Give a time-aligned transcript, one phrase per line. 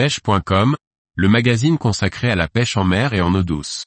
[0.00, 0.76] pêche.com,
[1.14, 3.84] le magazine consacré à la pêche en mer et en eau douce.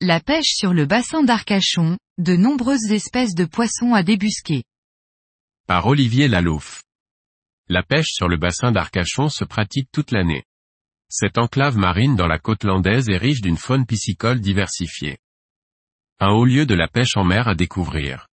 [0.00, 4.62] La pêche sur le bassin d'Arcachon, de nombreuses espèces de poissons à débusquer.
[5.66, 6.84] Par Olivier Lalouf.
[7.68, 10.44] La pêche sur le bassin d'Arcachon se pratique toute l'année.
[11.08, 15.18] Cette enclave marine dans la côte landaise est riche d'une faune piscicole diversifiée.
[16.18, 18.26] Un haut lieu de la pêche en mer à découvrir.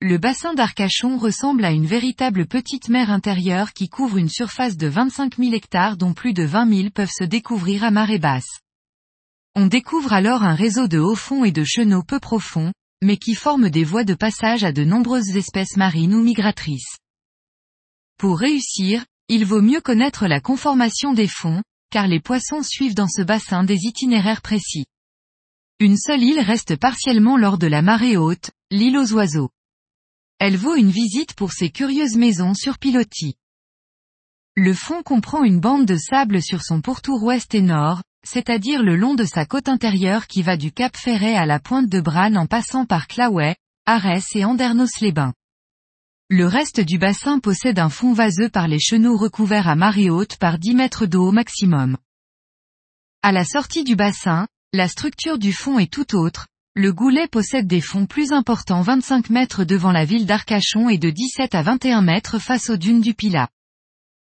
[0.00, 4.86] Le bassin d'Arcachon ressemble à une véritable petite mer intérieure qui couvre une surface de
[4.86, 8.60] 25 000 hectares dont plus de 20 000 peuvent se découvrir à marée basse.
[9.54, 12.72] On découvre alors un réseau de hauts fonds et de chenaux peu profonds,
[13.02, 16.98] mais qui forment des voies de passage à de nombreuses espèces marines ou migratrices.
[18.18, 21.62] Pour réussir, il vaut mieux connaître la conformation des fonds,
[21.96, 24.84] car les poissons suivent dans ce bassin des itinéraires précis.
[25.80, 29.48] Une seule île reste partiellement lors de la marée haute, l'île aux oiseaux.
[30.38, 33.36] Elle vaut une visite pour ses curieuses maisons sur pilotis.
[34.56, 38.94] Le fond comprend une bande de sable sur son pourtour ouest et nord, c'est-à-dire le
[38.94, 42.34] long de sa côte intérieure qui va du Cap Ferret à la pointe de Bran
[42.34, 45.32] en passant par Claouet, Arès et Andernos-les-Bains.
[46.28, 50.38] Le reste du bassin possède un fond vaseux par les chenaux recouverts à marée haute
[50.38, 51.96] par 10 mètres d'eau au maximum.
[53.22, 57.68] À la sortie du bassin, la structure du fond est tout autre, le goulet possède
[57.68, 62.02] des fonds plus importants 25 mètres devant la ville d'Arcachon et de 17 à 21
[62.02, 63.48] mètres face aux dunes du Pilat.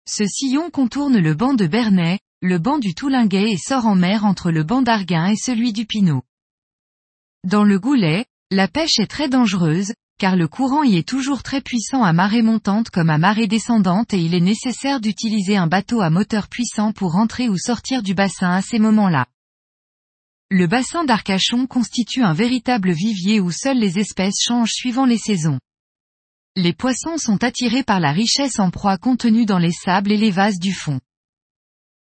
[0.04, 4.24] Ce sillon contourne le banc de Bernay, le banc du Toulinguet et sort en mer
[4.24, 6.24] entre le banc d'Arguin et celui du Pinot.
[7.44, 11.60] Dans le goulet, la pêche est très dangereuse, car le courant y est toujours très
[11.60, 16.00] puissant à marée montante comme à marée descendante et il est nécessaire d'utiliser un bateau
[16.00, 19.26] à moteur puissant pour rentrer ou sortir du bassin à ces moments-là.
[20.50, 25.58] Le bassin d'Arcachon constitue un véritable vivier où seules les espèces changent suivant les saisons.
[26.54, 30.30] Les poissons sont attirés par la richesse en proie contenue dans les sables et les
[30.30, 31.00] vases du fond.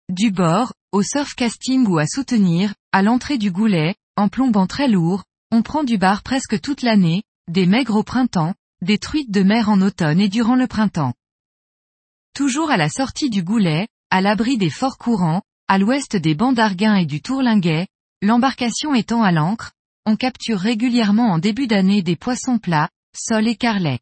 [0.07, 4.87] Du bord, au surf casting ou à soutenir, à l'entrée du goulet, en plombant très
[4.87, 9.41] lourd, on prend du bar presque toute l'année, des maigres au printemps, des truites de
[9.41, 11.13] mer en automne et durant le printemps.
[12.35, 16.55] Toujours à la sortie du goulet, à l'abri des forts courants, à l'ouest des bancs
[16.55, 17.87] d'Arguin et du Tourlinguet,
[18.21, 19.71] l'embarcation étant à l'ancre,
[20.05, 23.99] on capture régulièrement en début d'année des poissons plats, sols et carlets.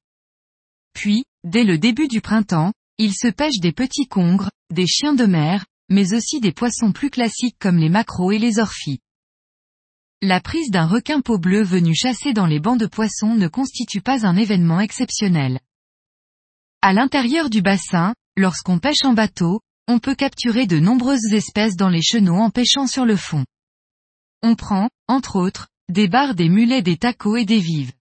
[0.94, 5.26] Puis, dès le début du printemps, il se pêche des petits congres, des chiens de
[5.26, 9.00] mer, mais aussi des poissons plus classiques comme les maquereaux et les orphies.
[10.24, 14.02] La prise d'un requin peau bleue venu chasser dans les bancs de poissons ne constitue
[14.02, 15.60] pas un événement exceptionnel.
[16.82, 21.90] À l'intérieur du bassin, lorsqu'on pêche en bateau, on peut capturer de nombreuses espèces dans
[21.90, 23.46] les chenaux en pêchant sur le fond.
[24.42, 27.94] On prend, entre autres, des barres des mulets des tacos et des vives.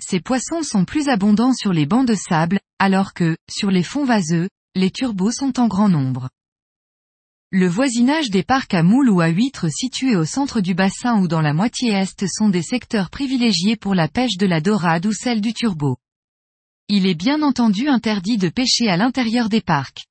[0.00, 4.04] Ces poissons sont plus abondants sur les bancs de sable, alors que, sur les fonds
[4.04, 6.28] vaseux, les turbos sont en grand nombre.
[7.52, 11.28] Le voisinage des parcs à moules ou à huîtres situés au centre du bassin ou
[11.28, 15.12] dans la moitié est sont des secteurs privilégiés pour la pêche de la dorade ou
[15.12, 15.96] celle du turbo.
[16.88, 20.06] Il est bien entendu interdit de pêcher à l'intérieur des parcs.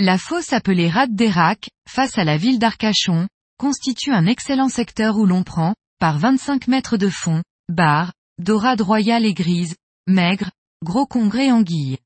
[0.00, 5.24] La fosse appelée Rade d'Erac, face à la ville d'Arcachon, constitue un excellent secteur où
[5.24, 9.76] l'on prend, par 25 mètres de fond, barres, dorade royale et grise,
[10.08, 10.50] maigre,
[10.84, 11.98] gros congrès anguilles.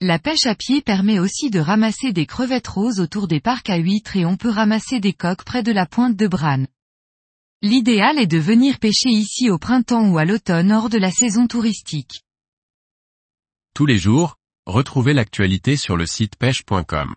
[0.00, 3.78] La pêche à pied permet aussi de ramasser des crevettes roses autour des parcs à
[3.78, 6.66] huîtres et on peut ramasser des coques près de la pointe de Bran.
[7.62, 11.48] L'idéal est de venir pêcher ici au printemps ou à l'automne hors de la saison
[11.48, 12.22] touristique.
[13.74, 17.16] Tous les jours, retrouvez l'actualité sur le site pêche.com.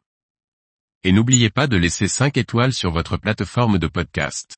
[1.04, 4.58] Et n'oubliez pas de laisser 5 étoiles sur votre plateforme de podcast.